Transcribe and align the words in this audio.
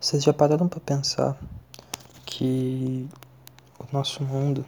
Vocês 0.00 0.22
já 0.22 0.32
pararam 0.32 0.68
para 0.68 0.78
pensar 0.78 1.36
que 2.24 3.08
o 3.80 3.84
nosso 3.92 4.22
mundo 4.22 4.64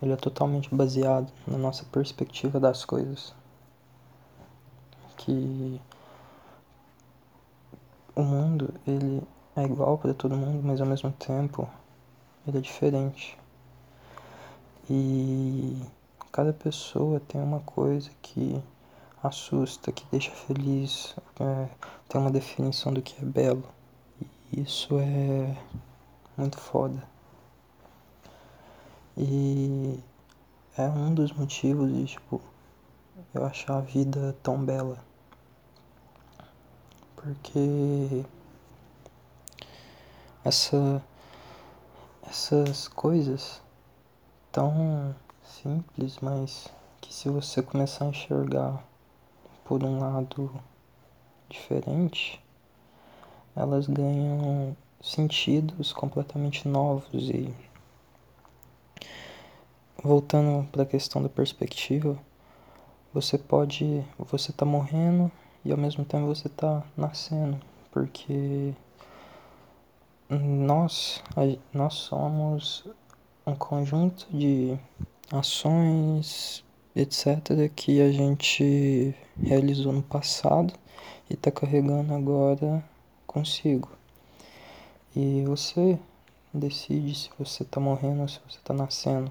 ele 0.00 0.12
é 0.12 0.16
totalmente 0.16 0.72
baseado 0.72 1.32
na 1.48 1.58
nossa 1.58 1.84
perspectiva 1.86 2.60
das 2.60 2.84
coisas? 2.84 3.34
Que 5.16 5.80
o 8.14 8.22
mundo 8.22 8.72
ele 8.86 9.20
é 9.56 9.64
igual 9.64 9.98
para 9.98 10.14
todo 10.14 10.36
mundo, 10.36 10.62
mas 10.62 10.80
ao 10.80 10.86
mesmo 10.86 11.10
tempo 11.10 11.68
ele 12.46 12.58
é 12.58 12.60
diferente. 12.60 13.36
E 14.88 15.76
cada 16.30 16.52
pessoa 16.52 17.18
tem 17.18 17.42
uma 17.42 17.60
coisa 17.60 18.08
que 18.22 18.62
assusta, 19.20 19.90
que 19.90 20.06
deixa 20.12 20.30
feliz, 20.30 21.16
é, 21.40 21.68
tem 22.08 22.20
uma 22.20 22.30
definição 22.30 22.92
do 22.92 23.02
que 23.02 23.20
é 23.20 23.24
belo. 23.24 23.64
Isso 24.54 24.98
é 24.98 25.56
muito 26.36 26.58
foda. 26.58 27.02
E 29.16 29.98
é 30.76 30.86
um 30.88 31.14
dos 31.14 31.32
motivos 31.32 31.90
de, 31.90 32.04
tipo, 32.04 32.38
eu 33.32 33.46
achar 33.46 33.78
a 33.78 33.80
vida 33.80 34.36
tão 34.42 34.62
bela. 34.62 34.98
Porque 37.16 38.26
essa, 40.44 41.02
essas 42.22 42.88
coisas 42.88 43.62
tão 44.50 45.16
simples, 45.42 46.18
mas 46.20 46.68
que 47.00 47.14
se 47.14 47.30
você 47.30 47.62
começar 47.62 48.04
a 48.04 48.08
enxergar 48.08 48.84
por 49.64 49.82
um 49.82 49.98
lado 49.98 50.52
diferente, 51.48 52.41
elas 53.54 53.86
ganham 53.86 54.76
sentidos 55.00 55.92
completamente 55.92 56.68
novos 56.68 57.28
e 57.28 57.52
voltando 60.02 60.66
para 60.70 60.82
a 60.82 60.86
questão 60.86 61.22
da 61.22 61.28
perspectiva, 61.28 62.18
você 63.12 63.38
pode, 63.38 64.04
você 64.18 64.52
tá 64.52 64.64
morrendo 64.64 65.30
e 65.64 65.70
ao 65.70 65.78
mesmo 65.78 66.04
tempo 66.04 66.26
você 66.26 66.48
tá 66.48 66.82
nascendo, 66.96 67.60
porque 67.90 68.72
nós, 70.28 71.22
nós 71.72 71.94
somos 71.94 72.84
um 73.46 73.54
conjunto 73.54 74.26
de 74.30 74.78
ações, 75.30 76.64
etc., 76.96 77.70
que 77.74 78.00
a 78.00 78.10
gente 78.10 79.14
realizou 79.40 79.92
no 79.92 80.02
passado 80.02 80.72
e 81.28 81.34
está 81.34 81.50
carregando 81.50 82.14
agora 82.14 82.84
consigo. 83.32 83.88
E 85.14 85.42
você 85.44 85.98
decide 86.52 87.14
se 87.14 87.30
você 87.38 87.62
está 87.62 87.80
morrendo 87.80 88.22
ou 88.22 88.28
se 88.28 88.40
você 88.46 88.58
está 88.58 88.74
nascendo. 88.74 89.30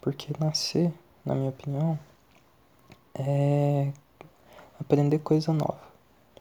Porque 0.00 0.32
nascer, 0.38 0.92
na 1.24 1.34
minha 1.34 1.48
opinião, 1.48 1.98
é 3.14 3.92
aprender 4.78 5.18
coisa 5.20 5.52
nova. 5.52 5.80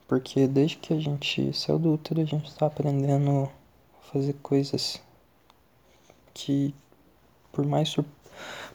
Porque 0.08 0.48
desde 0.48 0.78
que 0.78 0.94
a 0.94 1.00
gente 1.00 1.54
saiu 1.54 1.80
do 1.80 1.94
útero, 1.94 2.22
a 2.22 2.26
gente 2.26 2.50
está 2.50 2.66
aprendendo 2.66 3.50
a 3.50 4.12
fazer 4.12 4.34
coisas 4.44 5.02
que, 6.34 6.76
por 7.52 7.66
mais, 7.66 7.96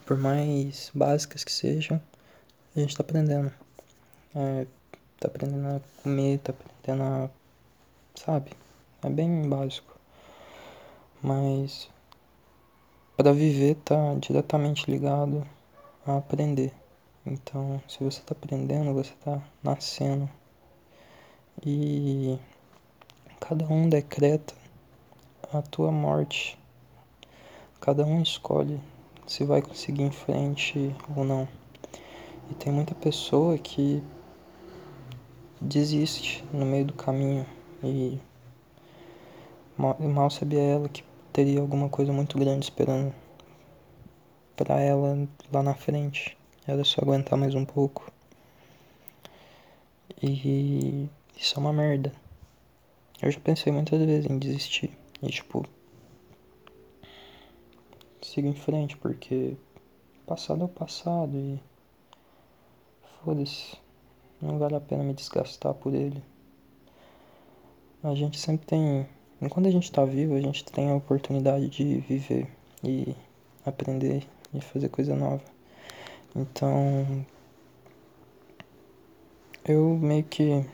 por 0.07 0.17
mais 0.17 0.91
básicas 0.95 1.45
que 1.45 1.53
sejam, 1.53 2.01
a 2.75 2.81
gente 2.81 2.91
está 2.91 3.03
aprendendo. 3.03 3.53
É, 4.35 4.67
tá 5.19 5.29
aprendendo 5.29 5.67
a 5.67 5.81
comer, 6.03 6.39
tá 6.39 6.53
aprendendo 6.53 7.03
a. 7.03 7.31
sabe? 8.19 8.50
É 9.02 9.08
bem 9.08 9.48
básico. 9.48 9.94
Mas 11.22 11.88
para 13.16 13.33
viver 13.33 13.77
tá 13.77 14.14
diretamente 14.14 14.91
ligado 14.91 15.47
a 16.06 16.17
aprender. 16.17 16.73
Então, 17.24 17.80
se 17.89 17.98
você 17.98 18.20
está 18.20 18.33
aprendendo, 18.33 18.95
você 18.95 19.12
está 19.12 19.42
nascendo. 19.62 20.28
E 21.64 22.39
cada 23.40 23.67
um 23.67 23.89
decreta 23.89 24.55
a 25.52 25.61
tua 25.62 25.90
morte. 25.90 26.58
Cada 27.80 28.05
um 28.05 28.23
escolhe 28.23 28.80
se 29.27 29.45
vai 29.45 29.62
conseguir 29.62 30.02
em 30.02 30.11
frente 30.11 30.95
ou 31.17 31.24
não. 31.24 31.46
E 32.51 32.55
tem 32.55 32.73
muita 32.73 32.95
pessoa 32.95 33.58
que 33.58 34.02
desiste 35.61 36.45
no 36.52 36.64
meio 36.64 36.86
do 36.86 36.95
caminho 36.95 37.45
e 37.83 38.18
mal, 39.77 40.30
sabia 40.30 40.61
ela 40.61 40.89
que 40.89 41.05
teria 41.33 41.61
alguma 41.61 41.89
coisa 41.89 42.12
muito 42.12 42.36
grande 42.36 42.64
esperando 42.64 43.14
para 44.56 44.80
ela 44.80 45.28
lá 45.52 45.62
na 45.62 45.74
frente. 45.74 46.36
Era 46.66 46.83
só 46.84 47.00
aguentar 47.00 47.39
mais 47.39 47.55
um 47.55 47.64
pouco. 47.64 48.11
E 50.20 51.08
isso 51.36 51.55
é 51.56 51.61
uma 51.61 51.72
merda. 51.72 52.12
Eu 53.22 53.30
já 53.30 53.39
pensei 53.39 53.72
muitas 53.72 54.00
vezes 54.00 54.28
em 54.28 54.39
desistir. 54.39 54.90
E 55.22 55.28
tipo. 55.28 55.64
Sigo 58.20 58.48
em 58.48 58.55
frente 58.55 58.96
porque 58.96 59.56
passado 60.27 60.62
é 60.62 60.64
o 60.64 60.68
passado 60.68 61.36
e. 61.36 61.60
Foda-se. 63.24 63.77
Não 64.42 64.58
vale 64.58 64.74
a 64.74 64.80
pena 64.80 65.05
me 65.05 65.14
desgastar 65.14 65.74
por 65.74 65.95
ele. 65.95 66.22
A 68.03 68.14
gente 68.14 68.39
sempre 68.39 68.67
tem. 68.67 69.07
Enquanto 69.41 69.67
a 69.67 69.70
gente 69.70 69.91
tá 69.91 70.05
vivo, 70.05 70.35
a 70.35 70.41
gente 70.41 70.64
tem 70.64 70.91
a 70.91 70.95
oportunidade 70.95 71.69
de 71.69 71.98
viver 71.98 72.47
e 72.83 73.14
aprender 73.64 74.27
e 74.55 74.61
fazer 74.61 74.89
coisa 74.89 75.14
nova. 75.14 75.42
Então. 76.35 77.25
Eu 79.64 79.98
meio 79.98 80.25
que. 80.25 80.64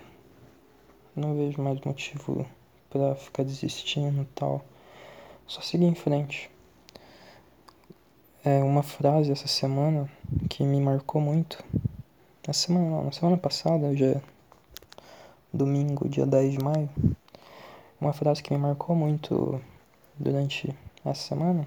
Não 1.16 1.34
vejo 1.34 1.62
mais 1.62 1.80
motivo 1.80 2.46
para 2.90 3.14
ficar 3.14 3.44
desistindo 3.44 4.22
e 4.22 4.26
tal. 4.34 4.64
Só 5.46 5.60
seguir 5.60 5.86
em 5.86 5.94
frente. 5.94 6.50
É 8.44 8.62
uma 8.62 8.82
frase 8.82 9.32
essa 9.32 9.48
semana 9.48 10.10
que 10.50 10.62
me 10.64 10.80
marcou 10.80 11.20
muito 11.20 11.64
na 12.46 12.52
semana, 12.52 12.90
não, 12.90 13.04
na 13.04 13.12
semana 13.12 13.38
passada, 13.38 13.86
hoje 13.86 14.04
é 14.04 14.20
domingo, 15.56 16.08
dia 16.08 16.26
10 16.26 16.52
de 16.52 16.58
maio, 16.62 16.88
uma 18.00 18.12
frase 18.12 18.42
que 18.42 18.52
me 18.52 18.58
marcou 18.58 18.94
muito 18.94 19.60
durante 20.18 20.74
essa 21.04 21.28
semana 21.28 21.66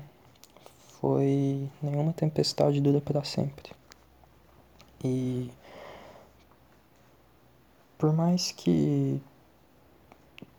foi 1.00 1.70
nenhuma 1.82 2.12
tempestade 2.14 2.82
dura 2.82 3.00
para 3.00 3.24
sempre. 3.24 3.72
E 5.04 5.50
por 7.98 8.12
mais 8.12 8.52
que 8.52 9.22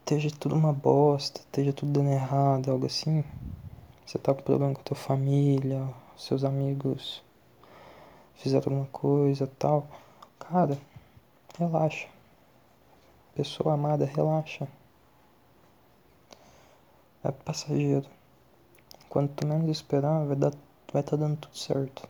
esteja 0.00 0.30
tudo 0.30 0.54
uma 0.54 0.72
bosta, 0.72 1.40
esteja 1.40 1.72
tudo 1.72 1.92
dando 1.92 2.10
errado, 2.10 2.70
algo 2.70 2.86
assim, 2.86 3.24
você 4.06 4.18
tá 4.18 4.32
com 4.32 4.42
problema 4.42 4.74
com 4.74 4.80
a 4.80 4.84
tua 4.84 4.96
família, 4.96 5.88
seus 6.16 6.44
amigos 6.44 7.22
fizeram 8.36 8.64
alguma 8.72 8.86
coisa 8.86 9.46
tal 9.58 9.86
Cara, 10.50 10.78
relaxa. 11.58 12.08
Pessoa 13.38 13.75
amada, 13.75 14.04
relaxa. 14.04 14.66
É 17.22 17.31
passageiro. 17.31 18.04
Quando 19.09 19.28
tu 19.28 19.47
menos 19.47 19.71
esperar, 19.71 20.26
vai 20.26 20.34
dar, 20.34 20.50
vai 20.93 21.03
estar 21.03 21.16
tá 21.16 21.16
dando 21.16 21.37
tudo 21.37 21.56
certo. 21.56 22.09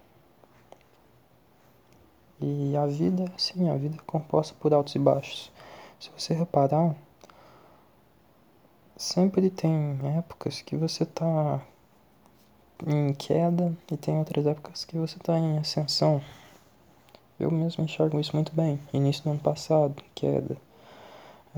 E 2.40 2.74
a 2.74 2.86
vida 2.86 3.30
assim, 3.36 3.68
a 3.68 3.76
vida 3.76 3.96
é 3.96 4.04
composta 4.06 4.56
por 4.58 4.72
altos 4.72 4.94
e 4.94 4.98
baixos. 4.98 5.52
Se 6.00 6.08
você 6.16 6.32
reparar, 6.32 6.96
sempre 8.96 9.50
tem 9.50 10.00
épocas 10.16 10.62
que 10.62 10.78
você 10.78 11.04
tá 11.04 11.60
em 12.86 13.12
queda 13.12 13.76
e 13.92 13.98
tem 13.98 14.16
outras 14.16 14.46
épocas 14.46 14.86
que 14.86 14.96
você 14.96 15.18
tá 15.18 15.38
em 15.38 15.58
ascensão. 15.58 16.22
Eu 17.38 17.50
mesmo 17.50 17.84
enxergo 17.84 18.18
isso 18.18 18.34
muito 18.34 18.54
bem. 18.54 18.80
Início 18.94 19.24
do 19.24 19.30
ano 19.32 19.40
passado, 19.40 20.02
queda. 20.14 20.56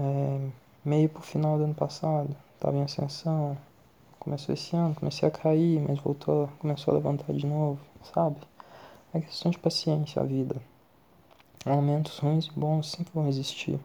É, 0.03 0.51
meio 0.83 1.11
pro 1.11 1.21
final 1.21 1.59
do 1.59 1.65
ano 1.65 1.75
passado, 1.75 2.35
estava 2.55 2.75
em 2.75 2.83
ascensão. 2.83 3.55
Começou 4.19 4.55
esse 4.55 4.75
ano, 4.75 4.95
comecei 4.95 5.29
a 5.29 5.31
cair, 5.31 5.79
mas 5.87 5.99
voltou, 5.99 6.49
começou 6.59 6.93
a 6.93 6.97
levantar 6.97 7.35
de 7.35 7.47
novo, 7.47 7.79
sabe? 8.03 8.37
É 9.13 9.21
questão 9.21 9.51
de 9.51 9.59
paciência 9.59 10.23
a 10.23 10.25
vida. 10.25 10.57
Momentos 11.67 12.19
ruins 12.19 12.47
e 12.47 12.53
bons 12.53 12.93
sempre 12.93 13.13
vão 13.13 13.29
existir. 13.29 13.79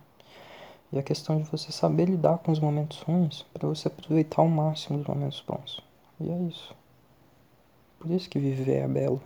E 0.89 0.97
a 0.97 1.03
questão 1.03 1.37
de 1.37 1.43
você 1.43 1.69
saber 1.69 2.05
lidar 2.05 2.37
com 2.37 2.51
os 2.53 2.59
momentos 2.59 3.01
ruins 3.01 3.43
para 3.53 3.67
você 3.67 3.89
aproveitar 3.89 4.41
ao 4.41 4.47
máximo 4.47 4.99
os 4.99 5.05
momentos 5.05 5.43
bons. 5.45 5.81
E 6.21 6.29
é 6.29 6.37
isso. 6.43 6.73
Por 7.99 8.09
isso 8.09 8.29
que 8.29 8.39
viver 8.39 8.77
é 8.77 8.87
belo. 8.87 9.21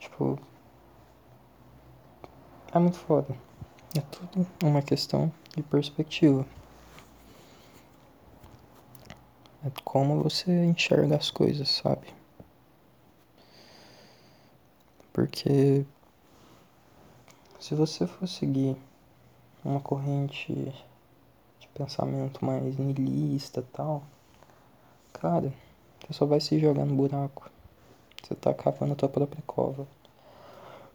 Tipo. 0.00 0.38
É 2.72 2.78
muito 2.78 2.96
foda. 2.96 3.51
É 3.94 4.00
tudo 4.00 4.46
uma 4.64 4.80
questão 4.80 5.30
de 5.54 5.62
perspectiva. 5.62 6.46
É 9.62 9.70
como 9.84 10.22
você 10.22 10.64
enxerga 10.64 11.16
as 11.16 11.30
coisas, 11.30 11.68
sabe? 11.68 12.06
Porque 15.12 15.84
se 17.60 17.74
você 17.74 18.06
for 18.06 18.26
seguir 18.26 18.76
uma 19.62 19.78
corrente 19.78 20.54
de 21.60 21.68
pensamento 21.74 22.42
mais 22.42 22.78
niilista 22.78 23.62
tal, 23.74 24.02
cara, 25.12 25.52
você 26.00 26.14
só 26.14 26.24
vai 26.24 26.40
se 26.40 26.58
jogar 26.58 26.86
no 26.86 26.94
buraco. 26.94 27.50
Você 28.22 28.34
tá 28.34 28.54
cavando 28.54 28.94
a 28.94 28.96
tua 28.96 29.10
própria 29.10 29.42
cova. 29.46 29.86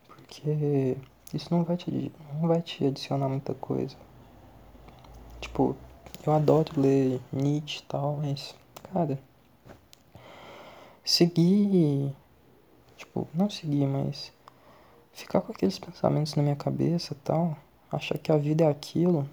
Porque 0.08 0.98
isso 1.34 1.48
não 1.52 1.64
vai 1.64 1.78
te, 1.78 2.12
não 2.34 2.48
vai 2.48 2.62
te 2.62 2.86
adicionar 2.86 3.28
muita 3.28 3.54
coisa. 3.54 3.96
Tipo, 5.42 5.76
eu 6.26 6.34
adoro 6.34 6.80
ler 6.80 7.22
Nietzsche 7.32 7.80
e 7.80 7.84
tal, 7.84 8.18
mas, 8.18 8.56
cara, 8.92 9.20
seguir, 11.04 12.14
tipo, 12.96 13.28
não 13.34 13.50
seguir, 13.50 13.86
mas 13.88 14.32
ficar 15.14 15.42
com 15.42 15.52
aqueles 15.52 15.80
pensamentos 15.80 16.36
na 16.36 16.44
minha 16.44 16.56
cabeça 16.56 17.14
e 17.14 17.18
tal, 17.18 17.58
achar 17.92 18.18
que 18.18 18.32
a 18.32 18.38
vida 18.38 18.64
é 18.66 18.70
aquilo, 18.70 19.28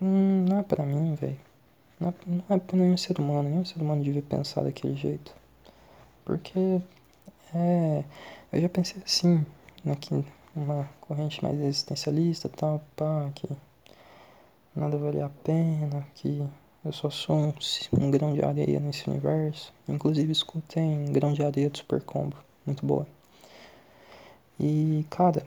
hum, 0.00 0.44
não 0.48 0.58
é 0.58 0.62
pra 0.62 0.84
mim, 0.84 1.14
velho. 1.14 1.38
Não, 2.00 2.08
é, 2.10 2.14
não 2.26 2.56
é 2.56 2.58
pra 2.58 2.76
nenhum 2.76 2.96
ser 2.96 3.18
humano, 3.18 3.48
nenhum 3.48 3.64
ser 3.64 3.80
humano 3.80 4.02
devia 4.02 4.22
pensar 4.22 4.62
daquele 4.62 4.94
jeito. 4.94 5.34
Porque, 6.24 6.80
é, 7.54 8.04
eu 8.52 8.60
já 8.60 8.68
pensei 8.68 9.02
assim, 9.04 9.44
aqui, 9.86 10.24
uma 10.54 10.88
corrente 11.00 11.42
mais 11.42 11.58
existencialista, 11.60 12.48
tal, 12.48 12.82
pá, 12.96 13.30
que 13.34 13.48
nada 14.74 14.96
vale 14.96 15.20
a 15.20 15.28
pena, 15.28 16.06
que 16.14 16.46
eu 16.84 16.92
só 16.92 17.10
sou 17.10 17.36
um, 17.36 17.52
um 17.92 18.10
grão 18.10 18.32
de 18.34 18.42
areia 18.44 18.80
nesse 18.80 19.08
universo. 19.08 19.72
Inclusive 19.88 20.32
escutei 20.32 20.82
um 20.82 21.12
grão 21.12 21.32
de 21.32 21.42
areia 21.42 21.70
do 21.70 21.78
Super 21.78 22.02
Combo, 22.02 22.36
muito 22.66 22.84
boa. 22.84 23.06
E, 24.60 25.04
cara, 25.10 25.46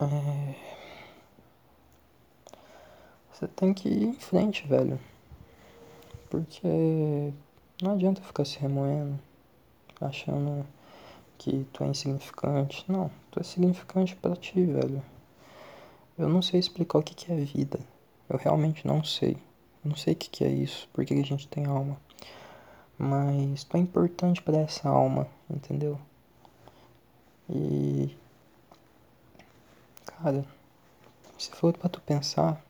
é... 0.00 0.54
você 3.32 3.48
tem 3.48 3.72
que 3.72 3.88
ir 3.88 4.04
em 4.04 4.14
frente, 4.14 4.66
velho. 4.66 4.98
Porque 6.28 7.32
não 7.82 7.92
adianta 7.92 8.22
ficar 8.22 8.44
se 8.44 8.58
remoendo, 8.58 9.18
achando 10.00 10.66
que 11.42 11.66
tu 11.72 11.82
é 11.82 11.88
insignificante. 11.88 12.84
Não, 12.86 13.10
tu 13.30 13.40
é 13.40 13.42
significante 13.42 14.14
para 14.14 14.36
ti, 14.36 14.64
velho. 14.64 15.02
Eu 16.16 16.28
não 16.28 16.40
sei 16.40 16.60
explicar 16.60 16.98
o 16.98 17.02
que, 17.02 17.14
que 17.14 17.32
é 17.32 17.36
vida. 17.36 17.80
Eu 18.28 18.38
realmente 18.38 18.86
não 18.86 19.02
sei. 19.02 19.36
Eu 19.84 19.90
não 19.90 19.96
sei 19.96 20.12
o 20.12 20.16
que, 20.16 20.30
que 20.30 20.44
é 20.44 20.48
isso, 20.48 20.88
por 20.92 21.04
que, 21.04 21.14
que 21.14 21.20
a 21.20 21.24
gente 21.24 21.48
tem 21.48 21.66
alma. 21.66 21.96
Mas 22.96 23.64
tu 23.64 23.76
é 23.76 23.80
importante 23.80 24.40
para 24.40 24.58
essa 24.58 24.88
alma, 24.88 25.26
entendeu? 25.50 25.98
E. 27.50 28.16
Cara, 30.06 30.44
se 31.36 31.50
for 31.50 31.76
pra 31.76 31.88
tu 31.88 32.00
pensar, 32.02 32.62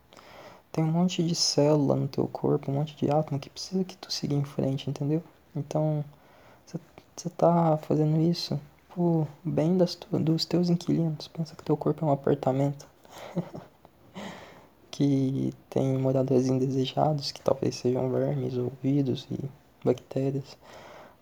tem 0.71 0.83
um 0.83 0.91
monte 0.91 1.23
de 1.23 1.35
célula 1.35 1.95
no 1.95 2.09
teu 2.09 2.27
corpo, 2.27 2.71
um 2.71 2.75
monte 2.77 2.97
de 2.97 3.11
átomo 3.11 3.39
que 3.39 3.51
precisa 3.51 3.85
que 3.85 3.97
tu 3.99 4.11
siga 4.11 4.35
em 4.35 4.45
frente, 4.45 4.89
entendeu? 4.89 5.23
Então, 5.55 6.03
você 7.17 7.31
tá 7.31 7.77
fazendo 7.79 8.21
isso 8.21 8.59
por 8.95 9.27
bem 9.45 9.77
das 9.77 9.95
dos 9.95 10.45
teus 10.45 10.71
inquilinos. 10.71 11.29
Pensa 11.29 11.55
que 11.55 11.65
teu 11.65 11.77
corpo 11.77 12.05
é 12.05 12.09
um 12.09 12.13
apartamento. 12.13 12.87
que 14.93 15.55
tem 15.71 15.97
moradores 15.97 16.47
indesejados, 16.47 17.33
que 17.33 17.41
talvez 17.41 17.77
sejam 17.77 18.11
vermes 18.11 18.57
ou 18.57 18.71
vírus 18.83 19.27
e 19.31 19.39
bactérias. 19.85 20.57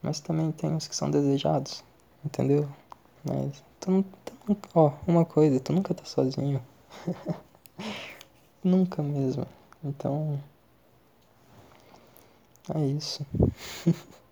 Mas 0.03 0.21
também 0.21 0.51
tem 0.51 0.75
os 0.75 0.89
que 0.89 0.97
são 0.97 1.11
desejados, 1.11 1.85
entendeu? 2.25 2.69
Mas 3.25 3.63
tu, 3.79 4.05
tu 4.25 4.57
ó, 4.75 4.93
uma 5.07 5.25
coisa, 5.25 5.61
tu 5.61 5.73
nunca 5.73 5.95
tá 5.95 6.05
sozinho. 6.05 6.61
nunca 8.65 9.03
mesmo. 9.03 9.47
Então, 9.85 10.39
é 12.75 12.85
isso. 12.87 13.25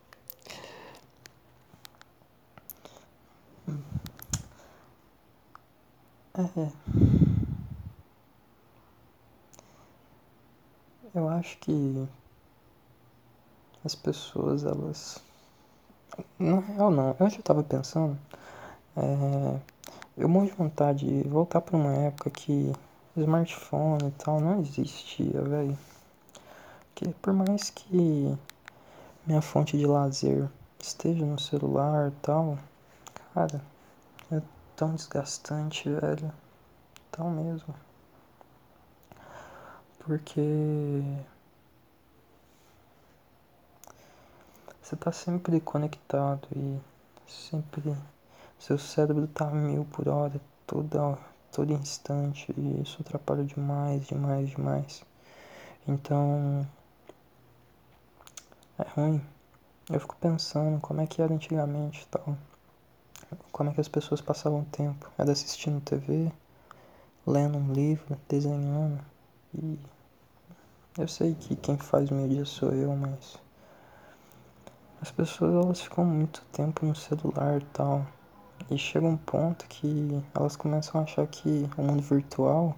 é. 6.39 6.71
Eu 11.15 11.29
acho 11.29 11.59
que 11.59 12.07
as 13.85 13.95
pessoas, 13.95 14.65
elas. 14.65 15.21
Na 16.39 16.61
real, 16.61 16.91
não. 16.91 17.17
Eu 17.19 17.29
já 17.29 17.43
tava 17.43 17.63
pensando. 17.63 18.17
É, 18.97 19.59
eu 20.17 20.29
morro 20.29 20.47
de 20.47 20.53
vontade 20.53 21.07
de 21.07 21.29
voltar 21.29 21.61
pra 21.61 21.77
uma 21.77 21.93
época 21.95 22.31
que 22.31 22.73
smartphone 23.17 24.09
e 24.09 24.11
tal 24.13 24.41
não 24.41 24.61
existia, 24.61 25.43
velho. 25.43 25.77
Que 26.95 27.09
por 27.15 27.33
mais 27.33 27.71
que 27.71 28.37
minha 29.27 29.43
fonte 29.43 29.77
de 29.77 29.87
lazer 29.87 30.49
esteja 30.79 31.25
no 31.25 31.39
celular 31.39 32.09
e 32.09 32.15
tal, 32.23 32.59
cara, 33.35 33.61
é 34.31 34.41
tão 34.79 34.95
desgastante, 34.95 35.91
velho. 35.91 36.33
Tão 37.11 37.31
mesmo. 37.31 37.75
Porque 39.99 41.03
você 44.81 44.97
tá 44.97 45.11
sempre 45.11 45.61
conectado 45.61 46.47
e 46.55 46.79
sempre 47.27 47.95
seu 48.59 48.79
cérebro 48.79 49.27
tá 49.27 49.47
mil 49.51 49.85
por 49.85 50.09
hora 50.09 50.41
toda 50.67 51.19
todo 51.51 51.73
instante 51.73 52.55
e 52.57 52.81
isso 52.81 52.99
atrapalha 53.01 53.45
demais, 53.45 54.07
demais, 54.07 54.49
demais. 54.51 55.03
Então 55.89 56.65
é 58.79 58.85
ruim. 58.95 59.21
Eu 59.91 59.99
fico 59.99 60.17
pensando 60.21 60.81
como 60.81 61.01
é 61.01 61.07
que 61.07 61.21
era 61.21 61.35
antigamente 61.35 62.07
tal. 62.09 62.37
Como 63.53 63.71
é 63.71 63.75
que 63.75 63.81
as 63.81 63.89
pessoas 63.89 64.21
passavam 64.21 64.65
tempo. 64.65 65.11
Era 65.19 65.33
assistindo 65.33 65.81
TV, 65.81 66.31
lendo 67.27 67.59
um 67.59 67.73
livro, 67.73 68.19
desenhando 68.29 69.01
e 69.55 69.79
eu 70.99 71.09
sei 71.09 71.35
que 71.35 71.57
quem 71.57 71.79
faz 71.79 72.11
o 72.11 72.15
meu 72.15 72.29
dia 72.29 72.45
sou 72.45 72.71
eu, 72.73 72.95
mas 72.95 73.39
as 75.01 75.11
pessoas 75.11 75.55
elas 75.55 75.81
ficam 75.81 76.05
muito 76.05 76.43
tempo 76.53 76.85
no 76.85 76.95
celular 76.95 77.63
e 77.63 77.65
tal. 77.67 78.07
E 78.71 78.77
chega 78.77 79.07
um 79.07 79.17
ponto 79.17 79.65
que 79.67 80.23
elas 80.35 80.57
começam 80.57 81.01
a 81.01 81.05
achar 81.05 81.27
que 81.29 81.71
o 81.79 81.83
mundo 81.83 82.03
virtual 82.03 82.77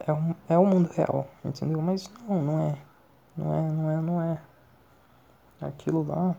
é, 0.00 0.12
um, 0.12 0.34
é 0.48 0.58
o 0.58 0.66
mundo 0.66 0.90
real, 0.92 1.28
entendeu? 1.44 1.80
Mas 1.80 2.10
não, 2.28 2.42
não 2.42 2.60
é. 2.60 2.78
Não 3.36 3.54
é, 3.54 3.70
não 3.70 3.90
é, 3.90 4.00
não 4.00 4.22
é. 4.22 4.40
Aquilo 5.60 6.02
lá. 6.06 6.34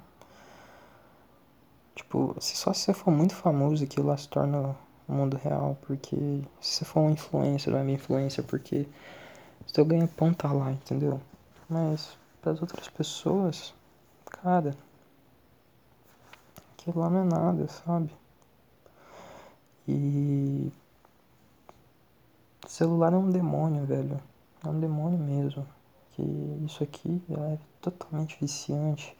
Tipo, 2.08 2.38
se 2.40 2.56
só 2.56 2.72
se 2.72 2.86
você 2.86 2.94
for 2.94 3.12
muito 3.12 3.36
famoso, 3.36 3.84
aquilo 3.84 4.08
lá 4.08 4.16
se 4.16 4.30
torna 4.30 4.74
o 5.10 5.12
mundo 5.14 5.36
real. 5.36 5.78
Porque 5.82 6.16
se 6.62 6.78
você 6.78 6.86
for 6.86 7.02
um 7.02 7.10
influencer, 7.10 7.72
vai 7.72 7.82
é 7.82 7.84
minha 7.84 7.98
influência, 7.98 8.42
porque 8.42 8.88
seu 9.68 9.84
ganha-pão 9.84 10.34
tá 10.34 10.50
lá, 10.54 10.72
entendeu? 10.72 11.20
Mas 11.70 12.18
para 12.42 12.54
as 12.54 12.62
outras 12.62 12.88
pessoas, 12.88 13.74
cara, 14.26 14.74
aquilo 16.72 17.02
lá 17.02 17.10
não 17.10 17.20
é 17.20 17.26
nada, 17.26 17.68
sabe? 17.68 18.10
E 19.86 20.72
celular 22.66 23.12
é 23.12 23.18
um 23.18 23.30
demônio, 23.30 23.86
velho. 23.86 24.18
É 24.64 24.70
um 24.70 24.80
demônio 24.80 25.20
mesmo. 25.20 25.68
Que 26.14 26.24
isso 26.66 26.82
aqui 26.84 27.22
é 27.32 27.58
totalmente 27.82 28.38
viciante. 28.40 29.14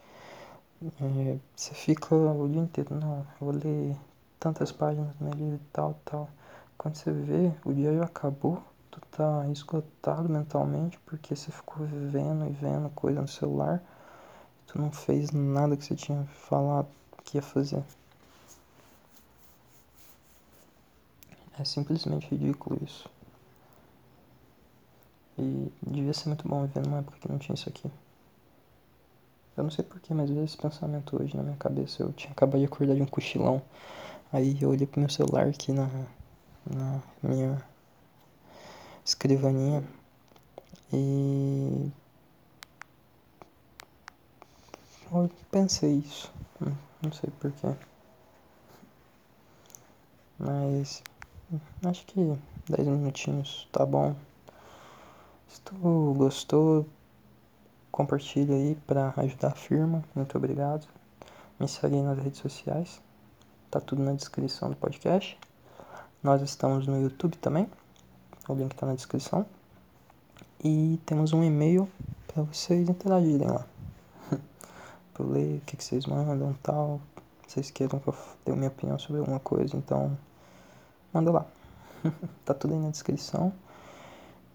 É, 0.82 1.40
você 1.56 1.74
fica 1.74 2.14
o 2.16 2.48
dia 2.48 2.62
inteiro, 2.62 2.94
não, 2.96 3.20
eu 3.20 3.26
vou 3.40 3.52
ler 3.52 3.96
tantas 4.40 4.72
páginas 4.72 5.10
nele 5.20 5.56
e 5.56 5.60
tal, 5.74 6.00
tal. 6.06 6.30
Quando 6.78 6.96
você 6.96 7.12
vê, 7.12 7.52
o 7.66 7.74
dia 7.74 7.96
já 7.98 8.04
acabou 8.04 8.62
tu 8.92 9.02
tá 9.12 9.48
esgotado 9.50 10.30
mentalmente 10.30 11.00
porque 11.06 11.36
você 11.36 11.52
ficou 11.52 11.86
vendo 11.86 12.46
e 12.48 12.52
vendo 12.52 12.90
coisa 12.92 13.22
no 13.22 13.28
celular 13.28 13.82
tu 14.68 14.80
não 14.80 14.92
fez 14.92 15.32
nada 15.32 15.76
que 15.78 15.86
você 15.86 15.96
tinha 15.96 16.24
falado 16.26 16.88
que 17.24 17.38
ia 17.38 17.42
fazer. 17.42 17.84
É 21.60 21.64
simplesmente 21.66 22.28
ridículo 22.28 22.80
isso. 22.84 23.10
E 25.40 25.72
devia 25.82 26.14
ser 26.14 26.30
muito 26.30 26.48
bom 26.48 26.66
viver 26.66 26.86
numa 26.86 27.00
época 27.00 27.18
que 27.20 27.32
não 27.32 27.40
tinha 27.40 27.56
isso 27.56 27.68
aqui. 27.68 27.90
Eu 29.58 29.64
não 29.64 29.72
sei 29.72 29.84
porquê, 29.84 30.14
mas 30.14 30.30
veio 30.30 30.46
esse 30.46 30.56
pensamento 30.56 31.20
hoje 31.20 31.36
na 31.36 31.42
minha 31.42 31.58
cabeça. 31.58 32.04
Eu 32.04 32.14
tinha 32.14 32.32
acabado 32.32 32.60
de 32.60 32.66
acordar 32.66 32.94
de 32.94 33.02
um 33.02 33.08
cochilão. 33.08 33.60
Aí 34.32 34.56
eu 34.62 34.70
olhei 34.70 34.86
pro 34.86 35.00
meu 35.00 35.10
celular 35.10 35.48
aqui 35.48 35.72
na, 35.72 35.90
na 36.64 37.02
minha 37.24 37.60
escrivaninha. 39.04 39.84
E. 40.94 41.92
Eu 45.12 45.32
pensei 45.50 45.96
isso. 45.96 46.32
Hum, 46.62 46.76
não 47.02 47.12
sei 47.12 47.32
porquê. 47.40 47.76
Mas. 50.38 51.02
Acho 51.84 52.06
que 52.06 52.38
10 52.70 52.88
minutinhos 52.88 53.68
tá 53.72 53.86
bom. 53.86 54.16
Se 55.48 55.62
tu 55.62 56.14
gostou, 56.16 56.86
compartilha 57.98 58.54
aí 58.54 58.78
para 58.86 59.12
ajudar 59.18 59.48
a 59.48 59.56
firma. 59.56 60.04
Muito 60.14 60.38
obrigado. 60.38 60.88
Me 61.60 61.68
segue 61.68 61.96
aí 61.96 62.04
nas 62.04 62.20
redes 62.20 62.40
sociais. 62.40 63.02
Tá 63.72 63.82
tudo 63.82 64.04
na 64.04 64.14
descrição 64.14 64.70
do 64.70 64.76
podcast. 64.76 65.36
Nós 66.22 66.44
estamos 66.44 66.86
no 66.86 67.02
YouTube 67.02 67.36
também. 67.38 67.68
O 68.48 68.54
link 68.54 68.76
tá 68.76 68.86
na 68.86 68.94
descrição. 68.94 69.48
E 70.64 71.00
temos 71.08 71.34
um 71.34 71.44
e-mail 71.44 71.90
para 72.28 72.44
vocês 72.44 72.88
interagirem 72.88 73.48
lá. 73.48 73.66
pra 75.16 75.26
eu 75.26 75.32
ler 75.32 75.58
o 75.58 75.62
que, 75.62 75.76
que 75.76 75.84
vocês 75.84 76.06
mandam 76.06 76.54
tal. 76.62 77.02
Vocês 77.48 77.72
queiram 77.72 77.98
que 77.98 78.10
eu 78.10 78.16
dê 78.46 78.52
minha 78.52 78.68
opinião 78.68 79.00
sobre 79.00 79.22
alguma 79.22 79.40
coisa, 79.40 79.76
então 79.76 80.16
manda 81.12 81.32
lá. 81.32 81.46
tá 82.46 82.54
tudo 82.54 82.76
aí 82.76 82.80
na 82.80 82.92
descrição. 82.92 83.52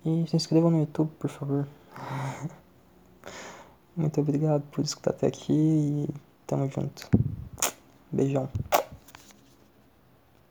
E 0.04 0.28
se 0.28 0.36
inscrevam 0.36 0.70
no 0.70 0.78
YouTube, 0.78 1.10
por 1.18 1.28
favor. 1.28 1.66
Muito 3.96 4.20
obrigado 4.20 4.62
por 4.70 4.84
escutar 4.84 5.10
até 5.10 5.26
aqui 5.26 5.52
e 5.52 6.08
tamo 6.46 6.70
junto. 6.70 7.08
Beijão. 8.10 8.48